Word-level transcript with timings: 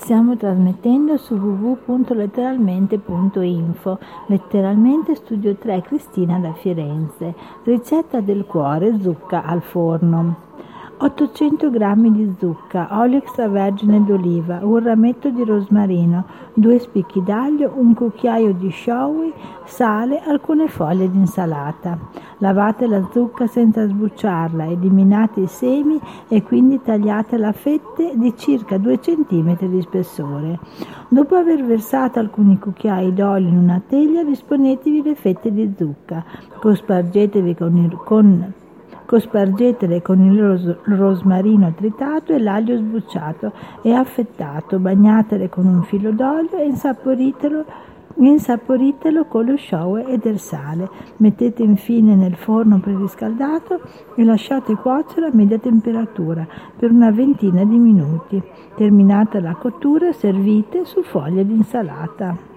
Stiamo 0.00 0.36
trasmettendo 0.36 1.16
su 1.18 1.34
www.letteralmente.info, 1.34 3.98
letteralmente 4.28 5.14
Studio 5.14 5.54
3 5.54 5.82
Cristina 5.82 6.38
da 6.38 6.54
Firenze. 6.54 7.34
Ricetta 7.64 8.20
del 8.20 8.46
cuore 8.46 8.98
zucca 8.98 9.44
al 9.44 9.60
forno. 9.60 10.49
800 11.02 11.70
g 11.70 12.10
di 12.10 12.34
zucca, 12.38 12.88
olio 12.90 13.16
extravergine 13.16 14.04
d'oliva, 14.04 14.58
un 14.62 14.82
rametto 14.82 15.30
di 15.30 15.42
rosmarino, 15.44 16.26
due 16.52 16.78
spicchi 16.78 17.22
d'aglio, 17.22 17.72
un 17.74 17.94
cucchiaio 17.94 18.52
di 18.52 18.70
showy, 18.70 19.32
sale, 19.64 20.20
alcune 20.20 20.68
foglie 20.68 21.10
di 21.10 21.16
insalata. 21.16 21.98
Lavate 22.40 22.86
la 22.86 23.08
zucca 23.12 23.46
senza 23.46 23.86
sbucciarla, 23.86 24.66
eliminate 24.66 25.40
i 25.40 25.46
semi 25.46 25.98
e 26.28 26.42
quindi 26.42 26.82
tagliatela 26.82 27.48
a 27.48 27.52
fette 27.52 28.12
di 28.16 28.34
circa 28.36 28.76
2 28.76 28.98
cm 28.98 29.56
di 29.68 29.80
spessore. 29.80 30.58
Dopo 31.08 31.34
aver 31.34 31.64
versato 31.64 32.18
alcuni 32.18 32.58
cucchiai 32.58 33.14
d'olio 33.14 33.48
in 33.48 33.56
una 33.56 33.80
teglia, 33.88 34.22
disponetevi 34.22 35.02
le 35.02 35.14
fette 35.14 35.50
di 35.50 35.72
zucca, 35.78 36.22
cospargetevi 36.58 37.54
con, 37.54 37.76
il, 37.78 37.96
con 38.04 38.52
Cospargetele 39.10 40.02
con 40.02 40.20
il 40.20 40.40
ros- 40.40 40.76
rosmarino 40.84 41.72
tritato 41.74 42.32
e 42.32 42.38
l'aglio 42.38 42.76
sbucciato 42.76 43.52
e 43.82 43.92
affettato, 43.92 44.78
bagnatele 44.78 45.48
con 45.48 45.66
un 45.66 45.82
filo 45.82 46.12
d'olio 46.12 46.56
e 46.56 46.66
insaporitelo 46.66 47.64
Insaporitelo 48.14 49.24
con 49.24 49.46
lo 49.46 49.56
shower 49.56 50.08
e 50.08 50.18
del 50.18 50.38
sale. 50.38 50.88
Mettete 51.16 51.64
infine 51.64 52.14
nel 52.14 52.36
forno 52.36 52.78
preriscaldato 52.78 53.80
e 54.14 54.22
lasciate 54.22 54.74
cuocere 54.76 55.26
a 55.26 55.30
media 55.32 55.58
temperatura 55.58 56.46
per 56.76 56.92
una 56.92 57.10
ventina 57.10 57.64
di 57.64 57.78
minuti. 57.78 58.40
Terminata 58.76 59.40
la 59.40 59.54
cottura, 59.54 60.12
servite 60.12 60.84
su 60.84 61.02
foglie 61.02 61.44
di 61.44 61.54
insalata. 61.54 62.49